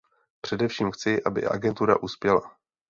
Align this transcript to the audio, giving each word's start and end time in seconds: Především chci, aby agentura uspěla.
Především 0.41 0.91
chci, 0.91 1.23
aby 1.23 1.45
agentura 1.47 1.97
uspěla. 2.01 2.55